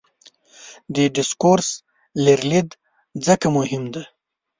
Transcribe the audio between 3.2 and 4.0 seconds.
ځکه مهم